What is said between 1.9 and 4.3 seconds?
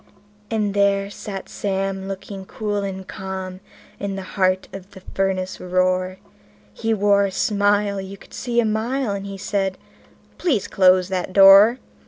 looking cool and calm, in the